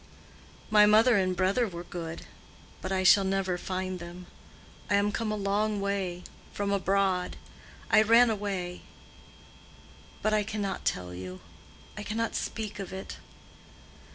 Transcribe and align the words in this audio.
"My 0.71 0.87
mother 0.87 1.15
and 1.15 1.35
brother 1.37 1.67
were 1.67 1.83
good. 1.83 2.25
But 2.81 2.91
I 2.91 3.03
shall 3.03 3.23
never 3.23 3.55
find 3.59 3.99
them. 3.99 4.25
I 4.89 4.95
am 4.95 5.11
come 5.11 5.31
a 5.31 5.35
long 5.35 5.79
way—from 5.79 6.71
abroad. 6.71 7.37
I 7.91 8.01
ran 8.01 8.31
away; 8.31 8.81
but 10.23 10.33
I 10.33 10.41
cannot 10.41 10.85
tell 10.85 11.13
you—I 11.13 12.01
cannot 12.01 12.33
speak 12.33 12.79
of 12.79 12.91
it. 12.91 13.17